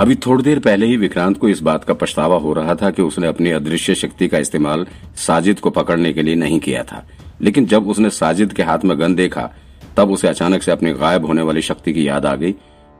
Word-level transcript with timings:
अभी 0.00 0.14
थोड़ी 0.14 0.42
देर 0.42 0.58
पहले 0.58 0.86
ही 0.86 0.96
विक्रांत 0.96 1.38
को 1.38 1.48
इस 1.48 1.60
बात 1.60 1.84
का 1.84 1.94
पछतावा 1.94 2.36
हो 2.36 2.52
रहा 2.52 2.74
था 2.74 2.90
कि 2.90 3.02
उसने 3.02 3.26
अपनी 3.26 3.50
अदृश्य 3.50 3.94
शक्ति 3.94 4.28
का 4.28 4.38
इस्तेमाल 4.38 4.86
साजिद 5.16 5.60
को 5.60 5.70
पकड़ने 5.70 6.12
के 6.12 6.22
लिए 6.22 6.34
नहीं 6.34 6.60
किया 6.60 6.82
था। 6.82 7.08
लेकिन 7.40 7.66
जब 7.66 7.88
उसने 7.88 8.10
साजिद 8.10 8.52
के 8.52 8.62
हाथ 8.62 8.78
में 8.84 9.00
गन 9.00 9.14
देखा, 9.14 9.50
तब 9.96 10.10
उसे 10.10 10.28
अचानक 10.28 10.62
से 10.62 10.72
अपनी 10.72 10.92
गायब 10.92 11.26
होने 11.26 11.42
वाली 11.42 11.62
शक्ति 11.62 11.92
की 11.92 12.08
याद 12.08 12.26
आ 12.26 12.34
गई। 12.34 12.54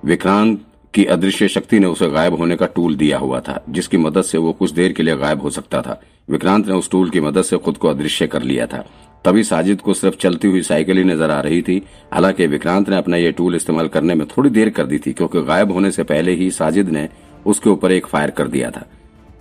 विक्रांत 0.04 0.60
की 0.94 1.04
अदृश्य 1.04 1.48
शक्ति 1.48 1.78
ने 1.78 1.86
उसे 1.86 2.10
गायब 2.10 2.34
होने 2.34 2.56
का 2.56 2.66
टूल 2.66 2.96
दिया 2.96 3.18
हुआ 3.18 3.40
था, 3.40 3.64
जिसकी 3.68 3.96
मदद 3.96 4.22
से 4.22 4.38
वो 4.38 4.52
कुछ 4.52 4.70
देर 4.70 4.92
के 4.92 5.02
लिए 5.02 5.16
गायब 5.16 5.42
हो 5.42 5.50
सकता 5.50 5.82
था। 5.82 6.00
विक्रांत 6.30 6.68
ने 6.68 6.74
उस 6.74 6.90
टूल 6.90 7.10
की 7.10 7.20
मदद 7.20 7.42
से 7.42 7.56
खुद 7.56 7.76
को 7.76 7.88
अदृश्य 7.88 8.26
कर 8.26 8.42
लिया 8.42 8.66
था। 8.66 8.84
तभी 9.24 9.42
साजिद 9.44 9.80
को 9.80 9.94
सिर्फ़ 9.94 10.16
चलती 10.16 10.48
हुई 10.48 10.62
साइकिल 10.62 10.98
ही 10.98 11.04
नज़र 11.04 11.30
आ 11.30 11.40
रही 11.40 11.62
थी। 11.62 11.82
हालाँकि 12.12 12.46
विक्रांत 12.46 12.88
ने 12.88 12.96
अपना 12.96 13.16
ये 13.16 13.32
टूल 13.32 13.54
इस्तेमाल 13.56 13.88
करने 13.88 14.14
में 14.14 14.26
थोड़ी 14.28 14.50
देर 14.50 14.70
कर 14.70 14.86
दी 14.86 14.98
थी, 14.98 15.12
क्योंकि 15.12 15.42
गायब 15.42 15.72
होने 15.72 15.90
से 15.90 16.02
पहले 16.04 16.32
ही 16.32 16.50
साजिद 16.52 16.88
ने 16.88 17.08
उसके 17.46 17.70
ऊपर 17.70 17.92
एक 17.92 18.06
फायर 18.06 18.30
कर 18.30 18.48
दिया 18.48 18.70
था, 18.70 18.86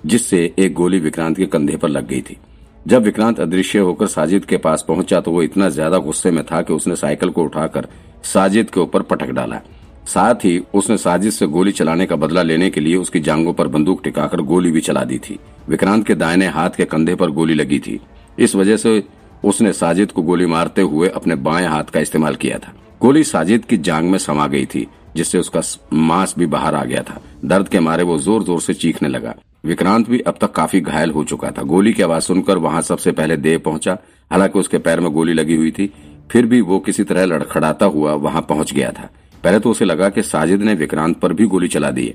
जिससे 0.05 0.53
एक 0.59 0.73
गोली 0.73 0.99
विक्रांत 0.99 1.37
के 1.37 1.45
कंधे 1.47 1.77
पर 1.77 1.89
लग 1.89 2.07
गई 2.07 2.21
थी। 2.21 2.37
जब 2.85 3.03
विक्रांत 3.03 3.39
अदृश्य 3.39 3.79
होकर 3.79 4.07
साजिद 4.07 4.45
के 4.45 4.57
पास 4.57 4.85
पहुँचा 4.87 5.20
तो 5.21 5.31
वो 5.31 5.41
इतना 5.43 5.70
ज़्यादा 5.70 5.98
गुस्से 5.99 6.31
में 6.31 6.43
था 6.43 6.61
कि 6.61 6.73
उसने 6.73 6.95
साइकिल 6.95 7.29
को 7.29 7.43
उठाकर 7.43 7.87
साजिद 8.25 8.70
के 8.70 8.79
ऊपर 8.79 9.01
पटक 9.03 9.29
डाला। 9.31 9.61
साथ 10.07 10.45
ही 10.45 10.57
उसने 10.73 10.98
साजिद 10.98 11.31
से 11.31 11.48
गोली 11.48 11.71
चलाने 11.71 12.05
का 12.05 12.15
बदला 12.15 12.41
लेने 12.43 12.70
के 12.70 12.81
लिए 12.81 12.95
उसकी 12.98 13.20
जांगों 13.20 13.53
पर 13.53 13.67
बंदूक 13.67 14.03
टिकाकर 14.03 14.41
गोली 14.43 14.71
भी 14.71 14.81
चला 14.81 15.03
दी 15.03 15.17
थी। 15.20 15.37
विक्रांत 15.70 16.05
के 16.07 16.15
दाहिने 16.15 16.48
हाथ 16.49 16.70
के 16.70 16.85
कंधे 16.85 17.15
पर 17.15 17.31
गोली 17.31 17.54
लगी 17.54 17.79
थी। 17.79 17.99
इस 18.37 18.55
वजह 18.55 18.77
से 18.77 19.04
उसने 19.43 19.73
साजिद 19.73 20.12
को 20.12 20.21
गोली 20.21 20.45
मारते 20.45 20.82
हुए 20.82 21.07
अपने 21.07 21.35
बाएँ 21.35 21.68
हाथ 21.68 21.84
का 21.84 21.99
इस्तेमाल 21.99 22.35
किया 22.35 22.57
था। 22.57 22.73
गोली 23.01 23.23
साजिद 23.23 23.65
की 23.65 23.77
जांग 23.77 24.09
में 24.12 24.18
समा 24.18 24.48
गई 24.48 24.65
थी, 24.65 24.87
जिससे 25.15 25.37
उसका 25.37 25.62
मांस 25.93 26.35
भी 26.40 26.45
बाहर 26.45 26.76
आ 26.76 26.84
गया 26.84 27.04
था। 27.04 27.20
दर्द 27.45 27.67
के 27.67 27.79
मारे 27.79 28.04
वो 28.04 28.17
ज़ोर 28.17 28.43
ज़ोर 28.43 28.62
से 28.62 28.73
चीखने 28.73 29.10
लगा। 29.10 29.35
विक्रांत 29.65 30.10
भी 30.10 30.20
अब 30.20 30.37
तक 30.41 30.51
काफ़ी 30.51 30.82
घायल 30.82 31.12
हो 31.12 31.23
चुका 31.23 31.51
था। 31.51 31.63
गोली 31.63 31.93
की 31.93 32.04
आवाज़ 32.04 32.23
सुनकर 32.23 32.57
वहाँ 32.57 32.82
सबसे 32.82 33.12
पहले 33.12 33.37
देव 33.37 33.60
पहुँचा। 33.60 33.98
हालाँकि 34.32 34.60
उसके 34.60 34.77
पैर 34.77 34.99
में 34.99 35.12
गोली 35.12 35.34
लगी 35.34 35.55
हुई 35.55 35.71
थी, 35.71 35.93
फिर 36.32 36.45
भी 36.45 36.62
वो 36.62 36.79
किसी 36.79 37.04
तरह 37.04 37.26
लड़खड़ाता 37.26 37.85
हुआ 37.85 38.13
वहाँ 38.13 38.41
पहुँच 38.41 38.73
गया 38.73 38.91
था। 38.91 39.10
पहले 39.43 39.60
तो 39.60 39.71
उसे 39.71 39.85
लगा 39.85 40.10
कि 40.10 40.21
साजिद 40.21 40.62
ने 40.62 40.73
विक्रांत 40.73 41.20
पर 41.20 41.34
भी 41.34 41.45
गोली 41.45 41.67
चला 41.67 41.91
दी 41.91 42.13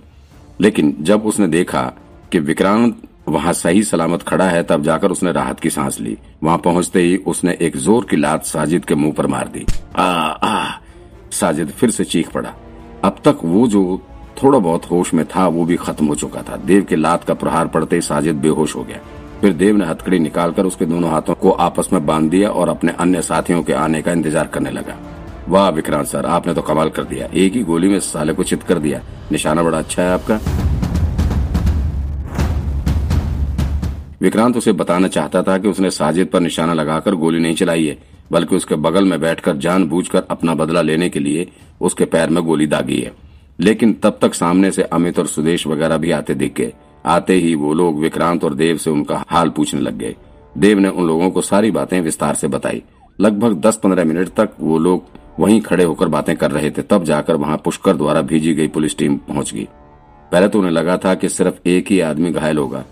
लेकिन 0.60 0.94
जब 1.00 1.26
उसने 1.26 1.46
देखा 1.48 1.82
कि 2.32 2.38
विक्रांत 2.38 3.02
वहाँ 3.28 3.52
सही 3.52 3.82
सलामत 3.82 4.22
खड़ा 4.22 4.44
है, 4.44 4.62
तब 4.62 4.82
जाकर 4.82 5.10
उसने 5.10 5.32
राहत 5.32 5.60
की 5.60 5.70
सांस 5.70 6.00
ली। 6.00 6.16
वहाँ 6.42 6.58
पहुँचते 6.58 7.00
ही 7.00 7.16
उसने 7.16 7.56
एक 7.60 7.76
ज़ोर 7.76 8.04
की 8.04 8.16
लात 8.16 8.44
साजिद 8.44 8.84
के 8.84 8.94
मुँह 8.94 9.12
पर 9.12 9.26
मार 9.26 9.48
दी। 9.48 9.64
आ 9.96 10.02
आ, 10.02 10.80
साजिद 11.32 11.70
फिर 11.70 11.90
से 11.90 12.04
चीख 12.04 12.30
पड़ा। 12.32 12.52
अब 13.04 13.16
तक 13.24 13.38
वो 13.44 13.66
जो 13.66 14.00
थोड़ा 14.42 14.58
बहुत 14.58 14.90
होश 14.90 15.12
में 15.14 15.24
था, 15.26 15.46
वो 15.48 15.64
भी 15.64 15.76
खत्म 15.76 16.06
हो 16.06 16.14
चुका 16.14 16.42
था। 16.42 16.56
देव 16.56 16.84
के 16.84 16.96
लात 16.96 17.24
का 17.24 17.34
प्रहार 17.34 17.66
पड़ते 17.66 17.96
ही 17.96 18.02
साजिद 18.02 18.36
बेहोश 18.36 18.76
हो 18.76 18.84
गया। 18.84 18.98
फिर 19.40 19.52
देव 19.52 19.76
ने 19.76 19.84
हथकड़ी 19.84 20.18
निकालकर 20.18 20.66
उसके 20.66 20.86
दोनों 20.86 21.10
हाथों 21.10 21.34
को 21.34 21.50
आपस 21.50 21.88
में 21.92 22.04
बाँध 22.06 22.30
दिया 22.30 22.50
और 22.50 22.68
अपने 22.68 22.92
अन्य 22.92 23.22
साथियों 23.22 23.62
के 23.62 23.72
आने 23.72 24.02
का 24.02 24.12
इंतज़ार 24.12 24.46
करने 24.46 24.70
लगा। 24.70 24.96
वाह, 25.48 25.68
विक्रांत 25.70 26.06
सर, 26.06 26.26
आपने 26.26 26.54
तो 26.54 26.62
कमाल 26.62 26.88
कर 26.88 27.04
दिया। 27.04 27.28
एक 27.34 27.52
ही 27.52 27.62
गोली 27.62 27.88
में 27.88 27.98
साले 28.00 28.32
को 28.32 28.42
चित 28.42 28.62
कर 28.62 28.78
दिया। 28.78 29.00
निशाना 29.32 29.62
बड़ा 29.62 29.78
अच्छा 29.78 30.02
है 30.02 30.12
आपका। 30.12 30.38
विक्रांत 34.24 34.56
उसे 34.56 34.72
बताना 34.72 35.08
चाहता 35.08 35.42
था 35.42 35.58
कि 35.58 35.68
उसने 35.68 35.90
साजिद 35.90 36.26
पर 36.26 36.40
निशाना 36.40 36.74
लगाकर 36.74 37.14
गोली 37.14 37.40
नहीं 37.40 37.54
चलाई 37.54 37.86
है, 37.86 37.96
बल्कि 38.32 38.56
उसके 38.56 38.74
बगल 38.74 39.04
में 39.04 39.20
बैठकर 39.20 39.56
जानबूझकर 39.56 40.22
अपना 40.30 40.54
बदला 40.54 40.82
लेने 40.82 41.08
के 41.08 41.20
लिए 41.20 41.46
उसके 41.80 42.04
पैर 42.04 42.30
में 42.30 42.42
गोली 42.44 42.66
दागी 42.66 43.00
है। 43.00 43.12
लेकिन 43.60 43.92
तब 43.92 44.18
तक 44.22 44.34
सामने 44.34 44.70
से 44.70 44.82
अमित 44.82 45.18
और 45.18 45.26
सुदेश 45.26 45.66
वगैरह 45.66 45.96
भी 45.96 46.10
आते 46.10 46.34
दिख। 46.34 46.54
गए 46.56 46.72
आते 47.06 47.34
ही 47.34 47.54
वो 47.54 47.74
लोग 47.74 48.00
विक्रांत 48.00 48.44
और 48.44 48.54
देव 48.54 48.76
से 48.76 48.90
उनका 48.90 49.24
हाल 49.28 49.50
पूछने 49.50 49.80
लग 49.80 49.98
गए। 49.98 50.14
देव 50.58 50.78
ने 50.78 50.88
उन 50.88 51.06
लोगों 51.06 51.30
को 51.30 51.40
सारी 51.40 51.70
बातें 51.70 52.00
विस्तार 52.00 52.34
से 52.34 52.48
बताई। 52.48 52.82
लगभग 53.20 53.60
दस 53.60 53.76
पंद्रह 53.76 54.04
मिनट 54.04 54.28
तक 54.28 54.50
वो 54.60 54.78
लोग 54.78 55.04
वहीं 55.40 55.60
खड़े 55.60 55.84
होकर 55.84 56.08
बातें 56.08 56.36
कर 56.36 56.50
रहे 56.50 56.70
थे, 56.70 56.82
तब 56.82 57.04
जाकर 57.04 57.36
वहाँ 57.36 57.60
पुष्कर 57.64 57.96
द्वारा 57.96 58.22
भेजी 58.22 58.54
गई 58.54 58.68
पुलिस 58.68 58.98
टीम 58.98 59.16
पहुँच 59.16 59.54
गई। 59.54 59.68
पहले 60.32 60.48
तो 60.48 60.58
उन्हें 60.58 60.72
लगा 60.72 60.96
था 60.96 61.14
कि 61.14 61.28
सिर्फ़ 61.28 61.68
एक 61.68 61.90
ही 61.90 62.00
आदमी 62.00 62.30
घायल 62.30 62.58
होगा। 62.58 62.84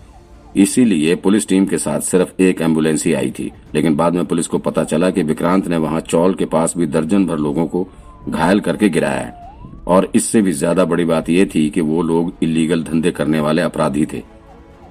इसीलिए 0.55 1.15
पुलिस 1.15 1.47
टीम 1.47 1.65
के 1.65 1.77
साथ 1.77 1.99
सिर्फ़ 1.99 2.41
एक 2.41 2.61
एंबुलेंस 2.61 3.05
ही 3.05 3.13
आई 3.13 3.31
थी। 3.31 3.51
लेकिन 3.75 3.95
बाद 3.95 4.13
में 4.13 4.25
पुलिस 4.25 4.47
को 4.47 4.57
पता 4.57 4.83
चला 4.83 5.09
कि 5.09 5.23
विक्रांत 5.23 5.67
ने 5.67 5.77
वहाँ 5.77 6.01
चौल 6.01 6.33
के 6.33 6.45
पास 6.45 6.73
भी 6.77 6.87
दर्जन 6.87 7.25
भर 7.25 7.37
लोगों 7.37 7.65
को 7.67 7.87
घायल 8.29 8.59
करके 8.59 8.89
गिराया 8.89 9.19
है। 9.19 9.41
और 9.87 10.11
इससे 10.15 10.41
भी 10.41 10.51
ज़्यादा 10.51 10.85
बड़ी 10.85 11.05
बात 11.05 11.29
यह 11.29 11.49
थी 11.55 11.69
कि 11.69 11.81
वो 11.81 12.01
लोग 12.01 12.33
इलीगल 12.43 12.83
धंधे 12.83 13.11
करने 13.11 13.39
वाले 13.39 13.61
अपराधी 13.61 14.05
थे। 14.05 14.21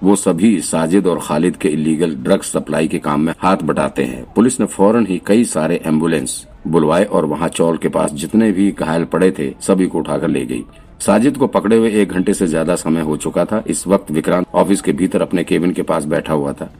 वो 0.02 0.16
सभी 0.16 0.60
साजिद 0.60 1.06
और 1.06 1.20
खालिद 1.22 1.56
के 1.56 1.68
इलीगल 1.68 2.14
ड्रग्स 2.14 2.52
सप्लाई 2.52 2.88
के 2.88 2.98
काम 2.98 3.20
में 3.20 3.32
हाथ 3.38 3.56
बटाते 3.56 4.04
हैं। 4.04 4.24
पुलिस 4.34 4.60
ने 4.60 4.66
फ़ौरन 4.66 5.06
ही 5.06 5.20
कई 5.26 5.44
सारे 5.44 5.80
एंबुलेंस 5.86 6.46
बुलवाए 6.66 7.04
और 7.04 7.24
वहाँ 7.24 7.48
चौल 7.48 7.76
के 7.76 7.88
पास 7.88 8.12
जितने 8.12 8.50
भी 8.52 8.70
घायल 8.70 9.04
पड़े 9.04 9.30
थे, 9.30 9.52
सभी 9.60 9.86
को 9.86 9.98
उठाकर 9.98 10.28
ले 10.28 10.44
गई। 10.46 10.64
साजिद 11.02 11.36
को 11.36 11.46
पकड़े 11.48 11.76
हुए 11.76 11.90
एक 12.00 12.08
घंटे 12.08 12.34
से 12.34 12.46
ज़्यादा 12.46 12.74
समय 12.76 13.00
हो 13.02 13.16
चुका 13.16 13.44
था। 13.44 13.62
इस 13.66 13.86
वक्त 13.86 14.10
विक्रांत 14.10 14.46
ऑफ़िस 14.54 14.80
के 14.80 14.92
भीतर 14.92 15.22
अपने 15.22 15.44
केबिन 15.44 15.72
के 15.72 15.82
पास 15.82 16.04
बैठा 16.06 16.32
हुआ 16.32 16.52
था। 16.52 16.70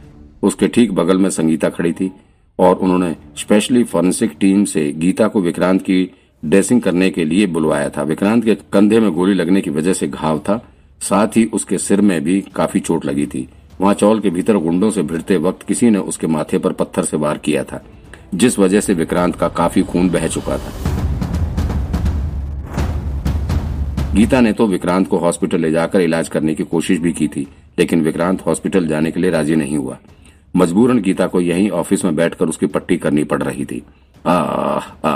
उसके 0.43 0.67
ठीक 0.67 0.91
बगल 0.91 1.17
में 1.17 1.29
संगीता 1.29 1.69
खड़ी 1.69 1.91
थी 1.93 2.11
और 2.59 2.75
उन्होंने 2.75 3.15
स्पेशली 3.37 3.83
फॉरेंसिक 3.85 4.35
टीम 4.39 4.63
से 4.65 4.91
गीता 4.97 5.27
को 5.27 5.41
विक्रांत 5.41 5.81
की 5.81 6.03
ड्रेसिंग 6.43 6.81
करने 6.81 7.09
के 7.09 7.25
लिए 7.25 7.47
बुलवाया 7.47 7.89
था। 7.89 8.03
विक्रांत 8.03 8.45
के 8.45 8.55
कंधे 8.73 8.99
में 8.99 9.11
गोली 9.13 9.33
लगने 9.33 9.61
की 9.61 9.69
वजह 9.71 9.93
से 9.93 10.07
घाव 10.07 10.39
था। 10.39 10.61
साथ 11.01 11.37
ही 11.37 11.45
उसके 11.53 11.77
सिर 11.79 12.01
में 12.01 12.23
भी 12.23 12.39
काफ़ी 12.55 12.79
चोट 12.81 13.05
लगी 13.05 13.25
थी। 13.25 13.47
वहाँ 13.81 13.93
चौल 13.95 14.19
के 14.19 14.29
भीतर 14.29 14.57
गुंडों 14.59 14.91
से 14.91 15.03
भिड़ते 15.03 15.37
वक्त 15.39 15.67
किसी 15.67 15.89
ने 15.89 15.99
उसके 15.99 16.27
माथे 16.29 16.57
पर 16.57 16.71
पत्थर 16.73 17.03
से 17.03 17.17
वार 17.17 17.37
किया 17.39 17.63
था, 17.63 17.83
जिस 18.33 18.59
वजह 18.59 18.79
से 18.79 18.93
विक्रांत 18.95 19.35
का 19.35 19.47
काफ़ी 19.51 19.83
खून 19.83 20.09
बह 20.09 20.27
चुका 20.29 20.57
था। 20.57 20.92
गीता 24.15 24.39
ने 24.41 24.51
तो 24.53 24.65
विक्रांत 24.67 25.07
को 25.07 25.17
हॉस्पिटल 25.17 25.59
ले 25.59 25.69
जाकर 25.71 26.01
इलाज 26.01 26.27
करने 26.29 26.53
की 26.55 26.63
कोशिश 26.63 26.99
भी 26.99 27.11
की 27.13 27.27
थी 27.27 27.47
लेकिन 27.79 28.01
विक्रांत 28.01 28.41
हॉस्पिटल 28.45 28.87
जाने 28.87 29.11
के 29.11 29.19
लिए 29.19 29.29
राज़ी 29.31 29.55
नहीं 29.55 29.77
हुआ। 29.77 29.97
मजबूरन 30.55 30.99
गीता 31.01 31.27
को 31.27 31.39
यहीं 31.41 31.69
ऑफ़िस 31.71 32.03
में 32.05 32.15
बैठकर 32.15 32.49
उसकी 32.49 32.65
पट्टी 32.65 32.97
करनी 32.97 33.23
पड़ 33.23 33.41
रही 33.43 33.65
थी। 33.65 33.81
आ, 34.25 34.31
आ, 34.31 35.09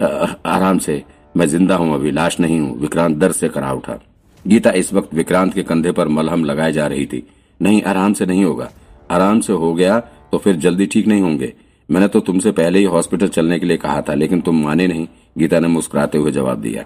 आ, 0.00 0.26
आराम 0.46 0.78
से 0.78 1.02
मैं 1.36 1.46
ज़िंदा 1.46 1.76
हूँ 1.76 1.94
अभी 1.94 2.10
लाश 2.10 2.38
नहीं 2.40 2.58
हूँ 2.60 2.78
विक्रांत 2.78 3.16
दर्द 3.16 3.34
से 3.34 3.48
करा 3.48 3.72
उठा। 3.72 3.98
गीता 4.44 4.70
इस 4.72 4.92
वक्त 4.94 5.14
विक्रांत 5.14 5.54
के 5.54 5.62
कंधे 5.62 5.92
पर 5.92 6.08
मलहम 6.08 6.44
लगाए 6.44 6.72
जा 6.72 6.86
रही 6.86 7.06
थी। 7.06 7.22
नहीं 7.60 7.82
आराम 7.82 8.12
से 8.12 8.26
नहीं 8.26 8.44
होगा। 8.44 8.70
आराम 9.10 9.40
से 9.40 9.52
हो 9.52 9.72
गया 9.74 10.00
तो 10.32 10.38
फिर 10.38 10.56
जल्दी 10.56 10.86
ठीक 10.86 11.06
नहीं 11.06 11.22
होंगे। 11.22 11.52
मैंने 11.88 12.08
तो 12.08 12.20
तुमसे 12.22 12.52
पहले 12.52 12.78
ही 12.78 12.84
हॉस्पिटल 12.86 13.28
चलने 13.28 13.58
के 13.58 13.66
लिए 13.66 13.76
कहा 13.76 14.02
था 14.02 14.14
लेकिन 14.14 14.40
तुम 14.40 14.62
माने 14.64 14.86
नहीं। 14.86 15.06
गीता 15.38 15.60
ने 15.60 15.68
मुस्कुराते 15.68 16.18
हुए 16.18 16.32
जवाब 16.32 16.60
दिया। 16.60 16.84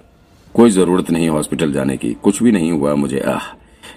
कोई 0.55 0.71
ज़रूरत 0.71 1.11
नहीं 1.11 1.29
हॉस्पिटल 1.29 1.73
जाने 1.73 1.97
की। 1.97 2.13
कुछ 2.15 2.43
भी 2.43 2.53
नहीं 2.53 2.73
हुआ 2.73 2.95
मुझे, 2.95 3.19
आह, 3.21 3.53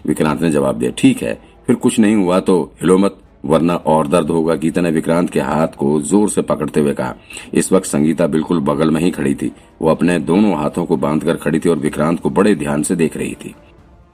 विक्रांत 0.08 0.42
ने 0.42 0.50
जवाब 0.52 0.80
दिया, 0.80 0.92
ठीक 0.98 1.22
है, 1.24 1.34
फिर 1.68 1.76
कुछ 1.76 2.00
नहीं 2.00 2.16
हुआ 2.16 2.40
तो 2.40 2.62
हिलो 2.82 2.98
मत, 2.98 3.18
वरना 3.46 3.76
और 3.76 4.08
दर्द 4.08 4.30
होगा, 4.30 4.56
गीता 4.56 4.82
ने 4.82 4.92
विक्रांत 4.92 5.30
के 5.30 5.40
हाथ 5.40 5.76
को 5.78 6.00
ज़ोर 6.02 6.30
से 6.30 6.42
पकड़ते 6.42 6.80
हुए 6.80 6.94
कहा। 6.94 7.16
इस 7.54 7.72
वक्त 7.74 7.86
संगीता 7.86 8.28
बिल्कुल 8.28 8.60
बगल 8.62 8.92
में 8.92 9.02
ही 9.02 9.12
खड़ी 9.12 9.34
थी। 9.36 9.52
वो 9.82 9.90
अपने 9.90 10.18
दोनों 10.22 10.56
हाथों 10.58 10.86
को 10.86 10.98
बांधकर 10.98 11.38
खड़ी 11.38 11.60
थी 11.60 11.70
और 11.70 11.78
विक्रांत 11.80 12.20
को 12.20 12.30
बड़े 12.30 12.56
ध्यान 12.56 12.84
से 12.84 12.96
देख 12.96 13.18
रही 13.18 13.34
थी। 13.36 13.56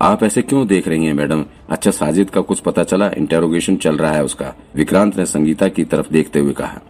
आप 0.01 0.23
ऐसे 0.23 0.41
क्यों 0.41 0.65
देख 0.67 0.87
रही 0.87 1.05
हैं, 1.05 1.13
मैडम? 1.13 1.43
अच्छा 1.69 1.91
साजिद 1.91 2.29
का 2.29 2.41
कुछ 2.41 2.59
पता 2.59 2.83
चला 2.83 3.11
इंटेरोगेशन 3.17 3.75
चल 3.77 3.97
रहा 3.97 4.11
है 4.11 4.23
उसका। 4.23 4.53
विक्रांत 4.75 5.17
ने 5.17 5.25
संगीता 5.25 5.67
की 5.67 5.83
तरफ़ 5.83 6.11
देखते 6.11 6.39
हुए 6.39 6.53
कहा। 6.53 6.81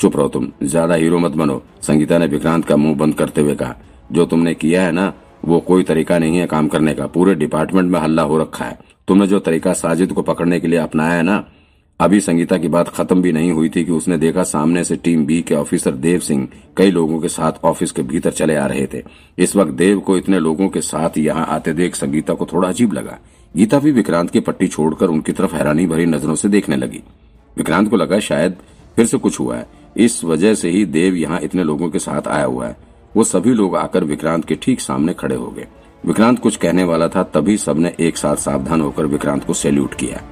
चुप 0.00 0.16
रहो 0.16 0.28
तुम, 0.28 0.48
ज़्यादा 0.62 0.94
हीरो 0.94 1.18
मत 1.18 1.32
बनो, 1.32 1.62
संगीता 1.82 2.18
ने 2.18 2.26
विक्रांत 2.26 2.64
का 2.64 2.76
मुँह 2.76 2.94
बंद 2.96 3.14
करते 3.14 3.40
हुए 3.40 3.54
कहा। 3.54 3.74
जो 4.12 4.26
तुमने 4.26 4.54
किया 4.54 4.82
है 4.82 4.92
ना, 4.92 5.12
वो 5.44 5.60
कोई 5.60 5.82
तरीका 5.82 6.18
नहीं 6.18 6.38
है 6.38 6.46
काम 6.46 6.68
करने 6.68 6.94
का। 6.94 7.06
पूरे 7.06 7.34
डिपार्टमेंट 7.34 7.90
में 7.90 8.00
हल्ला 8.00 8.22
हो 8.22 8.38
रखा 8.38 8.64
है। 8.64 8.78
तुमने 9.08 9.26
जो 9.26 9.38
तरीका 9.38 9.72
साजिद 9.72 10.12
को 10.12 10.22
पकड़ने 10.22 10.60
के 10.60 10.68
लिए 10.68 10.78
अपनाया 10.78 11.12
है 11.12 11.22
ना, 11.22 11.44
अभी 12.00 12.20
संगीता 12.20 12.56
की 12.58 12.68
बात 12.68 12.88
खत्म 12.88 13.22
भी 13.22 13.32
नहीं 13.32 13.52
हुई 13.52 13.68
थी 13.68 13.84
कि 13.84 13.92
उसने 13.92 14.16
देखा 14.18 14.42
सामने 14.42 14.84
से 14.84 14.96
टीम 14.96 15.26
बी 15.26 15.40
के 15.42 15.54
ऑफिसर 15.54 15.90
देव 15.90 16.20
सिंह 16.20 16.48
कई 16.76 16.90
लोगों 16.90 17.18
के 17.20 17.28
साथ 17.28 17.52
ऑफ़िस 17.64 17.92
के 17.92 18.02
भीतर 18.02 18.30
चले 18.30 18.56
आ 18.56 18.66
रहे 18.66 18.86
थे। 18.86 19.02
इस 19.38 19.56
वक्त 19.56 19.72
देव 19.72 20.00
को 20.00 20.16
इतने 20.16 20.38
लोगों 20.38 20.68
के 20.68 20.80
साथ 20.80 21.18
यहाँ 21.18 21.46
आते 21.46 21.72
देख 21.72 21.94
संगीता 21.94 22.34
को 22.34 22.46
थोड़ा 22.46 22.68
अजीब 22.68 22.92
लगा। 22.92 23.18
गीता 23.56 23.78
भी 23.78 23.92
विक्रांत 23.92 24.30
की 24.30 24.40
पट्टी 24.40 24.66
छोड़कर 24.66 25.06
उनकी 25.06 25.32
तरफ़ 25.32 25.54
हैरानी 25.54 25.86
भरी 25.86 26.06
नज़रों 26.06 26.34
से 26.34 26.48
देखने 26.48 26.76
लगी। 26.76 27.02
विक्रांत 27.56 27.90
को 27.90 27.96
लगा 27.96 28.18
शायद 28.20 28.56
फिर 28.96 29.06
से 29.06 29.18
कुछ 29.18 29.40
हुआ 29.40 29.56
है। 29.56 29.66
इस 29.96 30.24
वजह 30.24 30.54
से 30.54 30.70
ही 30.70 30.84
देव 30.84 31.14
यहाँ 31.14 31.40
इतने 31.40 31.64
लोगों 31.64 31.90
के 31.90 31.98
साथ 31.98 32.28
आया 32.28 32.44
हुआ 32.44 32.66
है। 32.66 32.76
वो 33.16 33.24
सभी 33.24 33.54
लोग 33.54 33.76
आकर 33.76 34.04
विक्रांत 34.04 34.44
के 34.44 34.54
ठीक 34.54 34.80
सामने 34.80 35.14
खड़े 35.14 35.36
हो 35.36 35.46
गए। 35.46 35.66
विक्रांत 36.06 36.38
कुछ 36.38 36.56
कहने 36.56 36.84
वाला 36.84 37.08
था, 37.08 37.22
तभी 37.22 37.56
सबने 37.56 37.94
एक 38.00 38.16
साथ 38.16 38.36
सावधान 38.36 38.80
होकर 38.80 39.06
विक्रांत 39.06 39.44
को 39.44 39.54
सैल्यूट 39.54 39.94
किया। 39.94 40.22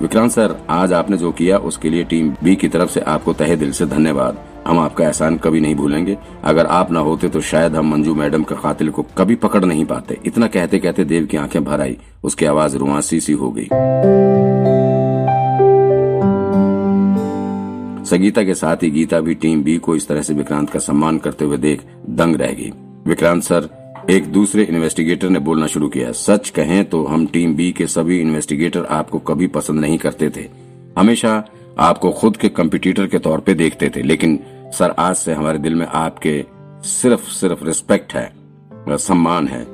विक्रांत 0.00 0.32
सर, 0.32 0.56
आज 0.70 0.92
आपने 0.92 1.16
जो 1.16 1.32
किया, 1.32 1.58
उसके 1.58 1.90
लिए 1.90 2.04
टीम 2.04 2.34
बी 2.44 2.56
की 2.56 2.68
तरफ़ 2.68 2.90
से 2.90 3.00
आपको 3.00 3.32
तहे 3.32 3.56
दिल 3.56 3.72
से 3.72 3.86
धन्यवाद। 3.86 4.38
हम 4.66 4.78
आपका 4.78 5.04
एहसान 5.04 5.36
कभी 5.36 5.60
नहीं 5.60 5.74
भूलेंगे। 5.74 6.18
अगर 6.44 6.66
आप 6.66 6.92
ना 6.92 7.00
होते 7.00 7.28
तो 7.28 7.40
शायद 7.40 7.76
हम 7.76 7.90
मंजू 7.90 8.14
मैडम 8.14 8.42
के 8.42 8.54
कातिल 8.54 8.90
को 8.90 9.06
कभी 9.18 9.34
पकड़ 9.34 9.64
नहीं 9.64 9.84
पाते। 9.84 10.18
इतना 10.26 10.46
कहते 10.46 10.78
कहते 10.78 11.04
देव 11.04 11.26
की 11.26 11.36
आँखें 11.36 11.64
भर 11.64 11.80
आई। 11.80 11.98
उसकी 12.24 12.46
आवाज़ 12.46 12.76
रुआसी 12.76 13.20
सी 13.20 13.32
हो 13.32 13.50
गई। 13.50 13.68
संगीता 18.04 18.42
के 18.42 18.54
साथ 18.54 18.82
ही 18.82 18.90
गीता 18.90 19.20
भी 19.20 19.34
टीम 19.34 19.62
बी 19.64 19.76
को 19.78 19.94
इस 19.96 20.06
तरह 20.08 20.22
से 20.22 20.34
विक्रांत 20.34 20.70
का 20.70 20.78
सम्मान 20.78 21.18
करते 21.18 21.44
हुए 21.44 21.56
देख 21.58 21.82
दंग 22.10 22.36
रह 22.36 22.52
गई। 22.52 22.70
विक्रांत 23.06 23.42
सर, 23.42 23.68
एक 24.10 24.26
दूसरे 24.32 24.62
इन्वेस्टिगेटर 24.64 25.28
ने 25.28 25.38
बोलना 25.38 25.66
शुरू 25.66 25.88
किया, 25.88 26.12
सच 26.12 26.48
कहें 26.50 26.84
तो 26.84 27.04
हम 27.04 27.26
टीम 27.26 27.54
बी 27.56 27.70
के 27.72 27.86
सभी 27.86 28.20
इन्वेस्टिगेटर 28.20 28.84
आपको 28.90 29.18
कभी 29.20 29.46
पसंद 29.48 29.80
नहीं 29.80 29.98
करते 29.98 30.30
थे। 30.30 30.48
हमेशा 30.98 31.42
आपको 31.78 32.10
खुद 32.12 32.36
के 32.36 32.48
कंपिटिटर 32.50 33.06
के 33.06 33.18
तौर 33.18 33.40
पे 33.40 33.54
देखते 33.54 33.90
थे, 33.96 34.02
लेकिन 34.02 34.38
सर 34.72 34.94
आज 34.98 35.14
से 35.16 35.32
हमारे 35.32 35.58
दिल 35.58 35.74
में 35.74 35.86
आपके 35.86 36.44
सिर्फ़ 36.84 37.30
सिर्फ़ 37.30 37.64
रिस्पेक्ट 37.64 38.14
है 38.14 38.30
सम्मान 38.88 39.48
है। 39.48 39.64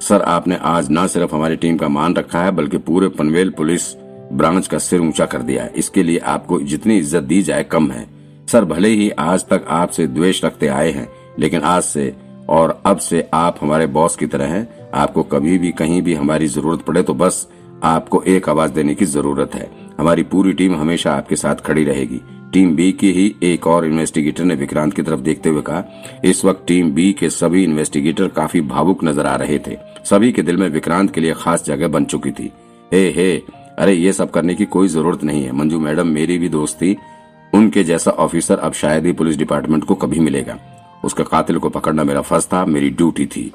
सर, 0.00 0.22
आपने 0.22 0.56
आज 0.62 0.88
न 0.90 1.06
सिर्फ़ 1.06 1.34
हमारी 1.34 1.56
टीम 1.56 1.76
का 1.76 1.88
मान 1.88 2.14
रखा 2.14 2.42
है, 2.42 2.50
बल्कि 2.50 2.78
पूरे 2.78 3.08
पनवेल 3.08 3.50
पुलिस 3.50 3.92
ब्रांच 4.34 4.66
का 4.66 4.78
सिर 4.78 5.00
ऊँचा 5.00 5.26
कर 5.26 5.42
दिया 5.42 5.68
इसके 5.76 6.02
लिए 6.02 6.18
आपको 6.26 6.60
जितनी 6.62 6.98
इज़्ज़त 6.98 7.22
दी 7.22 7.42
जाए 7.42 7.64
कम 7.64 7.90
है। 7.90 8.06
सर, 8.48 8.64
भले 8.64 8.88
ही 8.90 9.08
आज 9.10 9.44
तक 9.48 9.64
आपसे 9.70 10.06
द्वेष 10.08 10.44
रखते 10.44 10.66
आए 10.68 10.90
हैं, 10.90 11.08
लेकिन 11.38 11.60
आज 11.62 11.82
से 11.82 12.14
और 12.48 12.80
अब 12.86 12.98
से 12.98 13.28
आप 13.34 13.58
हमारे 13.60 13.86
बॉस 13.88 14.16
की 14.16 14.26
तरह 14.26 14.46
हैं। 14.46 14.90
आपको 14.94 15.22
कभी 15.24 15.58
भी 15.58 15.70
कहीं 15.72 16.02
भी 16.02 16.14
हमारी 16.14 16.46
ज़रूरत 16.48 16.80
पड़े 16.80 17.02
तो 17.02 17.14
बस 17.14 17.46
आपको 17.84 18.22
एक 18.24 18.48
आवाज़ 18.48 18.72
देने 18.72 18.94
की 18.94 19.04
ज़रूरत 19.06 19.54
है। 19.54 19.70
हमारी 19.98 20.22
पूरी 20.24 20.52
टीम 20.52 20.74
हमेशा 20.76 21.12
आपके 21.12 21.36
साथ 21.36 21.56
खड़ी 21.56 21.84
रहेगी। 21.84 22.20
टीम 22.52 22.74
बी 22.76 22.90
की 22.92 23.10
ही 23.12 23.34
एक 23.42 23.66
और 23.66 23.86
इन्वेस्टिगेटर 23.86 24.44
ने 24.44 24.54
विक्रांत 24.54 24.94
की 24.94 25.02
तरफ़ 25.02 25.20
देखते 25.20 25.48
हुए 25.48 25.62
कहा, 25.62 25.84
इस 26.24 26.44
वक्त 26.44 26.64
टीम 26.66 26.90
बी 26.90 27.12
के 27.12 27.30
सभी 27.30 27.64
इन्वेस्टिगेटर 27.64 28.28
काफ़ी 28.30 28.60
भावुक 28.62 29.04
नज़र 29.04 29.26
आ 29.26 29.34
रहे 29.36 29.58
थे। 29.58 29.76
सभी 30.04 30.32
के 30.32 30.42
दिल 30.42 30.56
में 30.56 30.68
विक्रांत 30.68 31.10
के 31.10 31.20
लिए 31.20 31.34
खास 31.34 31.64
जगह 31.64 31.88
बन 31.88 32.04
चुकी 32.04 32.30
थी। 32.30 32.50
हे 32.92 33.08
हे 33.10 33.34
अरे, 33.78 33.92
ये 33.92 34.12
सब 34.12 34.30
करने 34.30 34.54
की 34.54 34.64
कोई 34.64 34.88
ज़रूरत 34.88 35.24
नहीं 35.24 35.44
है। 35.44 35.52
मंजू 35.52 35.80
मैडम 35.80 36.06
मेरी 36.06 36.38
भी 36.38 36.48
दोस्त 36.48 36.76
थी। 36.76 36.96
उनके 37.54 37.84
जैसा 37.84 38.10
ऑफिसर 38.10 38.58
अब 38.58 38.72
शायद 38.72 39.06
ही 39.06 39.12
पुलिस 39.12 39.36
डिपार्टमेंट 39.36 39.84
को 39.84 39.94
कभी 39.94 40.20
मिलेगा। 40.20 40.58
उसके 41.04 41.22
कातिल 41.22 41.58
को 41.58 41.68
पकड़ना 41.68 42.04
मेरा 42.04 42.20
फ़र्ज़ 42.20 42.46
था, 42.46 42.64
मेरी 42.64 42.90
ड्यूटी 42.90 43.26
थी। 43.26 43.52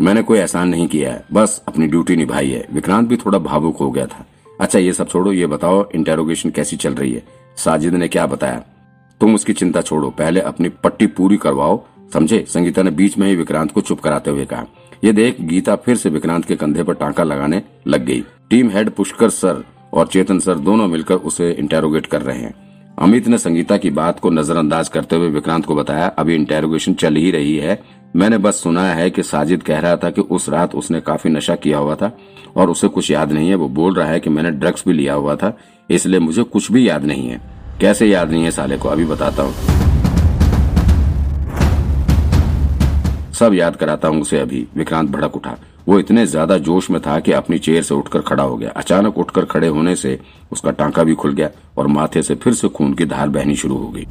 मैंने 0.00 0.22
कोई 0.22 0.38
एहसान 0.38 0.68
नहीं 0.68 0.88
किया 0.88 1.12
है। 1.12 1.24
बस 1.32 1.62
अपनी 1.68 1.86
ड्यूटी 1.86 2.16
निभाई 2.16 2.50
है। 2.50 2.66
विक्रांत 2.72 3.08
भी 3.08 3.16
थोड़ा 3.16 3.38
भावुक 3.38 3.76
हो 3.76 3.90
गया 3.90 4.06
था। 4.06 4.26
अच्छा 4.60 4.78
ये 4.78 4.92
सब 4.92 5.08
छोड़ो, 5.08 5.32
ये 5.32 5.46
बताओ 5.46 5.90
इंटेरोगेशन 5.94 6.50
कैसी 6.50 6.76
चल 6.76 6.94
रही 6.94 7.12
है? 7.12 7.22
साजिद 7.56 7.94
ने 7.94 8.08
क्या 8.08 8.26
बताया? 8.26 8.62
तुम 9.20 9.34
उसकी 9.34 9.52
चिंता 9.52 9.80
छोड़ो। 9.80 10.10
पहले 10.10 10.40
अपनी 10.40 10.68
पट्टी 10.68 11.06
पूरी 11.06 11.36
करवाओ। 11.36 11.84
समझे? 12.12 12.44
संगीता 12.48 12.82
ने 12.82 12.90
बीच 12.90 13.18
में 13.18 13.28
ही 13.28 13.36
विक्रांत 13.36 13.72
को 13.72 13.80
चुप 13.80 14.00
कराते 14.00 14.30
हुए 14.30 14.44
कहा। 14.44 14.64
यह 15.04 15.12
देख, 15.12 15.40
गीता 15.40 15.76
फिर 15.76 15.96
से 15.96 16.08
विक्रांत 16.08 16.44
के 16.44 16.56
कंधे 16.56 16.82
पर 16.82 16.94
टांका 16.94 17.24
लगाने 17.24 17.62
लग 17.86 18.04
गई। 18.04 18.24
टीम 18.50 18.68
हेड 18.70 18.90
पुष्कर 18.90 19.30
सर 19.30 19.62
और 19.92 20.06
चेतन 20.06 20.38
सर 20.38 20.58
दोनों 20.58 20.86
मिलकर 20.88 21.14
उसे 21.14 21.50
इंटेरोगेट 21.50 22.06
कर 22.06 22.22
रहे 22.22 22.38
हैं। 22.38 22.54
अमित 22.98 23.28
ने 23.28 23.38
संगीता 23.38 23.76
की 23.76 23.90
बात 23.90 24.20
को 24.20 24.30
नजरअंदाज 24.30 24.88
करते 24.88 25.16
हुए 25.16 25.28
विक्रांत 25.28 25.64
को 25.66 25.74
बताया, 25.74 26.06
अभी 26.08 26.34
इंटेरोगेशन 26.34 26.94
चल 26.94 27.16
ही 27.16 27.30
रही 27.30 27.56
है। 27.56 27.78
मैंने 28.16 28.38
बस 28.38 28.62
सुना 28.62 28.84
है 28.84 29.10
कि 29.10 29.22
साजिद 29.22 29.62
कह 29.62 29.78
रहा 29.78 29.96
था 29.96 30.10
कि 30.10 30.20
उस 30.20 30.48
रात 30.48 30.74
उसने 30.74 31.00
काफ़ी 31.00 31.30
नशा 31.30 31.54
किया 31.56 31.78
हुआ 31.78 31.94
था 31.94 32.12
और 32.56 32.70
उसे 32.70 32.88
कुछ 32.88 33.10
याद 33.10 33.32
नहीं 33.32 33.48
है। 33.48 33.54
वो 33.54 33.68
बोल 33.70 33.94
रहा 33.94 34.08
है 34.08 34.20
कि 34.20 34.30
मैंने 34.30 34.50
ड्रग्स 34.52 34.84
भी 34.88 34.94
लिया 34.94 35.14
हुआ 35.14 35.36
था, 35.36 35.56
इसलिए 35.90 36.20
मुझे 36.20 36.42
कुछ 36.42 36.72
भी 36.72 36.88
याद 36.88 37.04
नहीं 37.04 37.28
है। 37.28 37.40
कैसे 37.80 38.06
याद 38.06 38.30
नहीं 38.30 38.44
है 38.44 38.50
साले 38.50 38.76
को? 38.78 38.88
अभी 38.88 39.04
बताता 39.04 39.42
हूँ। 39.42 39.54
सब 43.34 43.54
याद 43.54 43.76
कराता 43.76 44.08
हूँ 44.08 44.20
उसे 44.20 44.38
अभी। 44.38 44.66
विक्रांत 44.76 45.10
भड़क 45.10 45.36
उठा। 45.36 45.58
वो 45.86 45.98
इतने 45.98 46.26
ज़्यादा 46.26 46.56
जोश 46.58 46.90
में 46.90 47.00
था 47.00 47.18
कि 47.20 47.32
अपनी 47.32 47.58
चेयर 47.58 47.82
से 47.82 47.94
उठकर 47.94 48.20
खड़ा 48.20 48.42
हो 48.42 48.56
गया। 48.56 48.70
अचानक 48.70 49.18
उठकर 49.18 49.44
खड़े 49.44 49.68
होने 49.68 49.94
से 49.96 50.18
उसका 50.52 50.70
टांका 50.70 51.04
भी 51.04 51.14
खुल 51.14 51.32
गया 51.32 51.50
और 51.78 51.86
माथे 51.86 52.22
से 52.22 52.34
फिर 52.34 52.54
से 52.54 52.68
खून 52.68 52.94
की 52.94 53.04
धार 53.04 53.28
बहनी 53.28 53.56
शुरू 53.56 53.76
हो 53.76 53.88
गई। 53.88 54.06